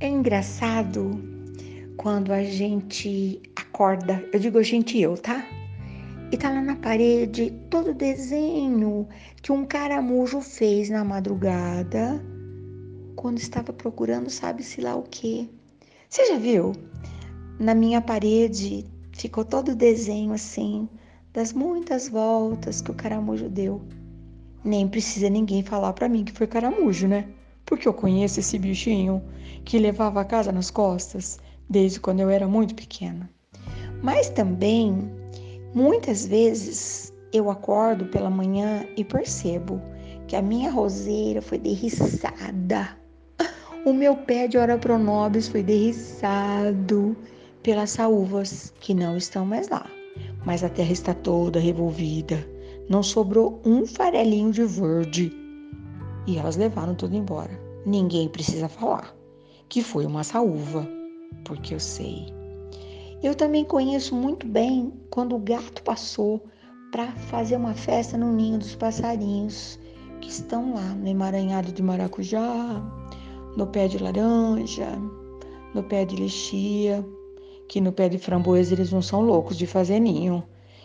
engraçado 0.00 1.10
quando 1.96 2.32
a 2.32 2.42
gente 2.42 3.40
acorda, 3.56 4.22
eu 4.32 4.38
digo 4.38 4.58
a 4.58 4.62
gente 4.62 5.00
eu, 5.00 5.16
tá? 5.16 5.46
E 6.30 6.36
tá 6.36 6.50
lá 6.50 6.60
na 6.60 6.76
parede 6.76 7.52
todo 7.70 7.90
o 7.90 7.94
desenho 7.94 9.08
que 9.40 9.52
um 9.52 9.64
caramujo 9.64 10.40
fez 10.40 10.90
na 10.90 11.04
madrugada 11.04 12.22
quando 13.14 13.38
estava 13.38 13.72
procurando 13.72 14.28
sabe-se 14.28 14.80
lá 14.80 14.94
o 14.94 15.02
quê. 15.04 15.48
Você 16.08 16.26
já 16.26 16.36
viu? 16.36 16.72
Na 17.58 17.74
minha 17.74 18.00
parede 18.00 18.84
ficou 19.12 19.44
todo 19.44 19.70
o 19.70 19.76
desenho 19.76 20.32
assim, 20.32 20.88
das 21.32 21.52
muitas 21.52 22.08
voltas 22.08 22.82
que 22.82 22.90
o 22.90 22.94
caramujo 22.94 23.48
deu. 23.48 23.80
Nem 24.62 24.86
precisa 24.88 25.30
ninguém 25.30 25.62
falar 25.62 25.92
para 25.94 26.08
mim 26.08 26.24
que 26.24 26.32
foi 26.32 26.46
caramujo, 26.46 27.08
né? 27.08 27.26
Porque 27.66 27.86
eu 27.86 27.92
conheço 27.92 28.40
esse 28.40 28.58
bichinho 28.58 29.22
que 29.64 29.78
levava 29.78 30.20
a 30.20 30.24
casa 30.24 30.50
nas 30.50 30.70
costas 30.70 31.38
desde 31.68 32.00
quando 32.00 32.20
eu 32.20 32.30
era 32.30 32.48
muito 32.48 32.74
pequena. 32.74 33.28
Mas 34.02 34.30
também, 34.30 35.10
muitas 35.74 36.26
vezes, 36.26 37.12
eu 37.32 37.50
acordo 37.50 38.06
pela 38.06 38.30
manhã 38.30 38.86
e 38.96 39.04
percebo 39.04 39.82
que 40.26 40.36
a 40.36 40.42
minha 40.42 40.70
roseira 40.70 41.42
foi 41.42 41.58
derriçada 41.58 42.96
o 43.86 43.92
meu 43.92 44.16
pé 44.16 44.48
de 44.48 44.58
ora 44.58 44.76
pronobis 44.76 45.46
foi 45.46 45.62
derriçado 45.62 47.16
pelas 47.62 47.90
saúvas 47.90 48.74
que 48.80 48.92
não 48.92 49.16
estão 49.16 49.46
mais 49.46 49.68
lá. 49.68 49.88
Mas 50.44 50.64
a 50.64 50.68
terra 50.68 50.90
está 50.90 51.14
toda 51.14 51.60
revolvida. 51.60 52.44
Não 52.88 53.00
sobrou 53.00 53.60
um 53.64 53.86
farelinho 53.86 54.50
de 54.50 54.64
verde. 54.64 55.30
E 56.26 56.38
elas 56.38 56.56
levaram 56.56 56.94
tudo 56.94 57.16
embora. 57.16 57.58
Ninguém 57.84 58.28
precisa 58.28 58.68
falar 58.68 59.14
que 59.68 59.82
foi 59.82 60.06
uma 60.06 60.24
saúva, 60.24 60.88
porque 61.44 61.74
eu 61.74 61.80
sei. 61.80 62.26
Eu 63.22 63.34
também 63.34 63.64
conheço 63.64 64.14
muito 64.14 64.46
bem 64.46 64.92
quando 65.10 65.34
o 65.34 65.38
gato 65.38 65.82
passou 65.82 66.44
para 66.92 67.10
fazer 67.12 67.56
uma 67.56 67.74
festa 67.74 68.16
no 68.16 68.32
ninho 68.32 68.58
dos 68.58 68.74
passarinhos 68.74 69.78
que 70.20 70.30
estão 70.30 70.74
lá 70.74 70.94
no 70.94 71.08
emaranhado 71.08 71.72
de 71.72 71.82
maracujá, 71.82 72.82
no 73.56 73.66
pé 73.66 73.88
de 73.88 73.98
laranja, 73.98 74.90
no 75.74 75.82
pé 75.82 76.04
de 76.04 76.16
lixia, 76.16 77.04
que 77.68 77.80
no 77.80 77.92
pé 77.92 78.08
de 78.08 78.18
framboesa 78.18 78.74
eles 78.74 78.92
não 78.92 79.02
são 79.02 79.20
loucos 79.20 79.56
de 79.56 79.66
fazer 79.66 80.00
ninho, 80.00 80.42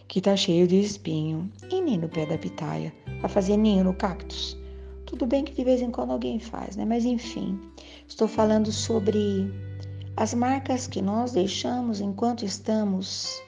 que 0.07 0.19
tá 0.19 0.35
cheio 0.35 0.67
de 0.67 0.79
espinho, 0.79 1.49
e 1.71 1.79
nem 1.79 1.97
no 1.97 2.09
pé 2.09 2.25
da 2.25 2.37
pitaia, 2.37 2.93
a 3.23 3.27
fazer 3.29 3.57
ninho 3.57 3.83
no 3.83 3.93
cactus. 3.93 4.60
Tudo 5.11 5.25
bem 5.25 5.43
que 5.43 5.53
de 5.53 5.63
vez 5.65 5.81
em 5.81 5.91
quando 5.91 6.11
alguém 6.11 6.39
faz, 6.39 6.77
né? 6.77 6.85
Mas 6.85 7.03
enfim, 7.03 7.59
estou 8.07 8.29
falando 8.29 8.71
sobre 8.71 9.51
as 10.15 10.33
marcas 10.33 10.87
que 10.87 11.01
nós 11.01 11.33
deixamos 11.33 11.99
enquanto 11.99 12.45
estamos 12.45 13.43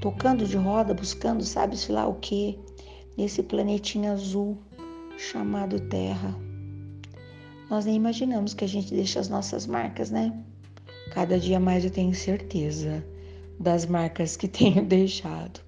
tocando 0.00 0.44
de 0.44 0.56
roda, 0.56 0.92
buscando 0.92 1.44
sabe-se 1.44 1.92
lá 1.92 2.08
o 2.08 2.14
que, 2.14 2.58
nesse 3.16 3.40
planetinho 3.40 4.10
azul 4.10 4.58
chamado 5.16 5.78
Terra. 5.78 6.36
Nós 7.70 7.84
nem 7.84 7.94
imaginamos 7.94 8.52
que 8.52 8.64
a 8.64 8.68
gente 8.68 8.92
deixa 8.92 9.20
as 9.20 9.28
nossas 9.28 9.64
marcas, 9.64 10.10
né? 10.10 10.36
Cada 11.12 11.38
dia 11.38 11.60
mais 11.60 11.84
eu 11.84 11.90
tenho 11.92 12.16
certeza 12.16 13.06
das 13.60 13.86
marcas 13.86 14.36
que 14.36 14.48
tenho 14.50 14.84
deixado. 14.84 15.60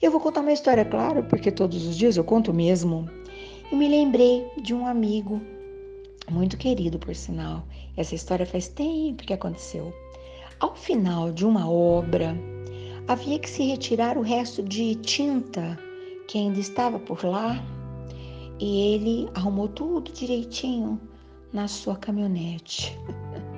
Eu 0.00 0.10
vou 0.10 0.18
contar 0.18 0.40
uma 0.40 0.52
história, 0.52 0.82
claro, 0.86 1.24
porque 1.24 1.52
todos 1.52 1.86
os 1.86 1.94
dias 1.94 2.16
eu 2.16 2.24
conto 2.24 2.54
mesmo. 2.54 3.06
E 3.70 3.76
me 3.76 3.86
lembrei 3.86 4.50
de 4.62 4.72
um 4.72 4.86
amigo 4.86 5.42
muito 6.30 6.56
querido, 6.56 6.98
por 6.98 7.14
sinal. 7.14 7.64
Essa 7.96 8.14
história 8.14 8.46
faz 8.46 8.68
tempo 8.68 9.24
que 9.24 9.32
aconteceu. 9.32 9.92
Ao 10.58 10.74
final 10.74 11.30
de 11.30 11.44
uma 11.44 11.70
obra, 11.70 12.34
havia 13.06 13.38
que 13.38 13.48
se 13.48 13.64
retirar 13.64 14.16
o 14.16 14.22
resto 14.22 14.62
de 14.62 14.94
tinta 14.96 15.78
que 16.26 16.38
ainda 16.38 16.58
estava 16.58 16.98
por 16.98 17.22
lá. 17.24 17.62
E 18.58 18.94
ele 18.94 19.28
arrumou 19.34 19.68
tudo 19.68 20.12
direitinho 20.12 20.98
na 21.52 21.68
sua 21.68 21.96
caminhonete. 21.96 22.96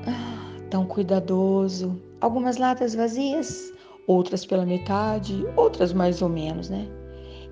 Tão 0.71 0.87
cuidadoso. 0.87 2.01
Algumas 2.21 2.57
latas 2.57 2.95
vazias, 2.97 3.73
outras 4.09 4.45
pela 4.45 4.67
metade, 4.67 5.45
outras 5.57 5.93
mais 5.93 6.21
ou 6.21 6.29
menos, 6.29 6.69
né? 6.69 6.89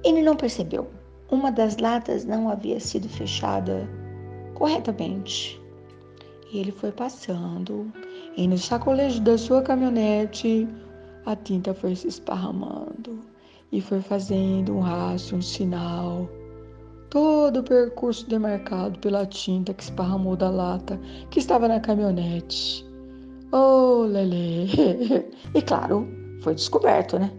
Ele 0.04 0.22
não 0.22 0.36
percebeu. 0.36 0.97
Uma 1.30 1.52
das 1.52 1.76
latas 1.76 2.24
não 2.24 2.48
havia 2.48 2.80
sido 2.80 3.08
fechada 3.08 3.88
corretamente. 4.54 5.60
E 6.50 6.58
ele 6.58 6.72
foi 6.72 6.90
passando, 6.90 7.92
e 8.36 8.48
no 8.48 8.56
sacolejo 8.56 9.20
da 9.20 9.36
sua 9.36 9.60
caminhonete, 9.60 10.66
a 11.26 11.36
tinta 11.36 11.74
foi 11.74 11.94
se 11.94 12.08
esparramando 12.08 13.20
e 13.70 13.82
foi 13.82 14.00
fazendo 14.00 14.74
um 14.74 14.80
rastro, 14.80 15.36
um 15.36 15.42
sinal 15.42 16.26
todo 17.10 17.60
o 17.60 17.62
percurso 17.62 18.28
demarcado 18.28 18.98
pela 18.98 19.26
tinta 19.26 19.72
que 19.72 19.82
esparramou 19.82 20.36
da 20.36 20.50
lata 20.50 21.00
que 21.30 21.38
estava 21.38 21.68
na 21.68 21.80
caminhonete. 21.80 22.86
Oh, 23.52 24.04
Lele! 24.06 24.68
E 25.54 25.62
claro, 25.62 26.06
foi 26.42 26.54
descoberto, 26.54 27.18
né? 27.18 27.32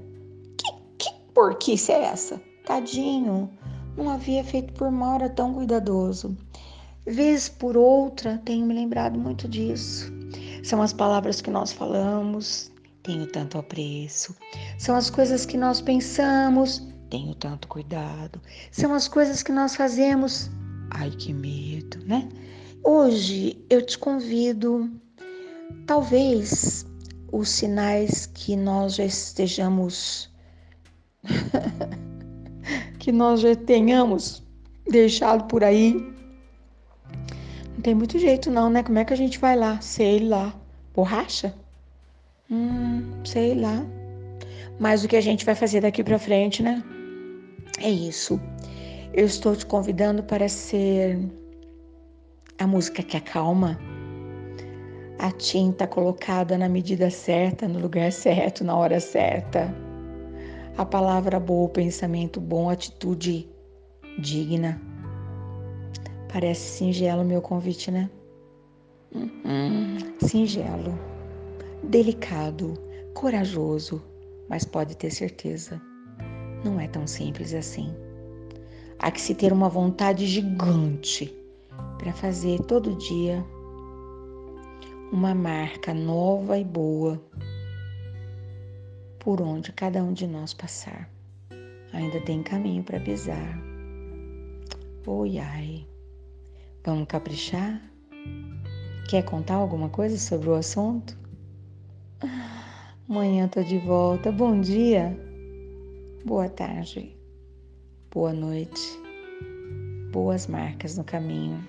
Que, 0.57 0.71
que 0.97 1.15
porquice 1.33 1.91
é 1.91 2.05
essa? 2.05 2.41
Tadinho, 2.65 3.49
não 3.97 4.09
havia 4.09 4.43
feito 4.43 4.73
por 4.73 4.91
mal, 4.91 5.15
era 5.15 5.29
tão 5.29 5.53
cuidadoso. 5.53 6.37
Vez 7.05 7.49
por 7.49 7.75
outra, 7.75 8.41
tenho 8.45 8.65
me 8.65 8.73
lembrado 8.73 9.17
muito 9.17 9.47
disso. 9.47 10.11
São 10.63 10.81
as 10.81 10.93
palavras 10.93 11.41
que 11.41 11.49
nós 11.49 11.71
falamos, 11.71 12.71
tenho 13.03 13.25
tanto 13.27 13.57
apreço. 13.57 14.35
São 14.77 14.95
as 14.95 15.09
coisas 15.09 15.45
que 15.45 15.57
nós 15.57 15.81
pensamos, 15.81 16.87
tenho 17.09 17.33
tanto 17.35 17.67
cuidado. 17.67 18.41
São 18.71 18.93
as 18.93 19.07
coisas 19.07 19.41
que 19.41 19.51
nós 19.51 19.75
fazemos. 19.75 20.49
Ai, 20.91 21.09
que 21.11 21.33
medo, 21.33 22.05
né? 22.05 22.29
Hoje 22.83 23.63
eu 23.69 23.85
te 23.85 23.97
convido, 23.97 24.89
talvez 25.85 26.85
os 27.31 27.49
sinais 27.49 28.25
que 28.25 28.55
nós 28.55 28.95
já 28.95 29.05
estejamos, 29.05 30.31
que 32.99 33.11
nós 33.11 33.39
já 33.39 33.55
tenhamos 33.55 34.43
deixado 34.87 35.45
por 35.45 35.63
aí. 35.63 35.93
Não 37.73 37.81
tem 37.81 37.95
muito 37.95 38.19
jeito 38.19 38.51
não, 38.51 38.69
né? 38.69 38.83
Como 38.83 38.99
é 38.99 39.05
que 39.05 39.13
a 39.13 39.17
gente 39.17 39.39
vai 39.39 39.55
lá? 39.55 39.79
Sei 39.81 40.19
lá. 40.19 40.53
Borracha? 40.93 41.55
Hum, 42.51 43.03
sei 43.23 43.55
lá. 43.55 43.85
Mas 44.79 45.03
o 45.03 45.07
que 45.07 45.15
a 45.15 45.21
gente 45.21 45.45
vai 45.45 45.55
fazer 45.55 45.81
daqui 45.81 46.03
para 46.03 46.19
frente, 46.19 46.61
né? 46.61 46.83
É 47.79 47.89
isso. 47.89 48.39
Eu 49.13 49.25
estou 49.25 49.55
te 49.55 49.65
convidando 49.65 50.21
para 50.23 50.49
ser 50.49 51.17
a 52.57 52.67
música 52.67 53.01
que 53.01 53.15
acalma, 53.15 53.79
a 55.17 55.31
tinta 55.31 55.87
colocada 55.87 56.57
na 56.57 56.67
medida 56.67 57.09
certa, 57.09 57.67
no 57.67 57.79
lugar 57.79 58.11
certo, 58.11 58.63
na 58.63 58.75
hora 58.75 58.99
certa. 58.99 59.73
A 60.77 60.85
palavra 60.85 61.39
boa, 61.39 61.65
o 61.65 61.69
pensamento 61.69 62.39
bom, 62.39 62.69
atitude 62.69 63.49
digna. 64.19 64.81
Parece 66.31 66.77
singelo 66.77 67.25
meu 67.25 67.41
convite, 67.41 67.91
né? 67.91 68.09
Hum, 69.13 69.97
singelo, 70.21 70.97
delicado, 71.83 72.73
corajoso, 73.13 74.01
mas 74.47 74.63
pode 74.63 74.95
ter 74.95 75.09
certeza 75.09 75.81
não 76.63 76.79
é 76.79 76.87
tão 76.87 77.07
simples 77.07 77.53
assim. 77.53 77.93
Há 78.97 79.11
que 79.11 79.21
se 79.21 79.33
ter 79.33 79.53
uma 79.53 79.69
vontade 79.69 80.25
gigante 80.25 81.33
para 81.97 82.11
fazer 82.13 82.59
todo 82.61 82.95
dia 82.95 83.45
uma 85.11 85.33
marca 85.33 85.93
nova 85.93 86.57
e 86.57 86.63
boa 86.63 87.21
por 89.29 89.43
onde 89.43 89.71
cada 89.71 90.03
um 90.03 90.11
de 90.11 90.25
nós 90.25 90.55
passar. 90.55 91.07
Ainda 91.93 92.19
tem 92.21 92.41
caminho 92.41 92.83
para 92.83 92.99
pisar. 92.99 93.61
Oi, 95.05 95.37
ai. 95.37 95.87
Vamos 96.83 97.05
caprichar? 97.07 97.79
Quer 99.07 99.21
contar 99.21 99.53
alguma 99.53 99.87
coisa 99.87 100.17
sobre 100.17 100.49
o 100.49 100.55
assunto? 100.55 101.15
Amanhã 103.07 103.47
tô 103.47 103.61
de 103.61 103.77
volta. 103.77 104.31
Bom 104.31 104.59
dia 104.59 105.15
boa 106.25 106.49
tarde, 106.49 107.15
boa 108.11 108.33
noite, 108.33 108.81
boas 110.11 110.47
marcas 110.47 110.97
no 110.97 111.03
caminho. 111.03 111.63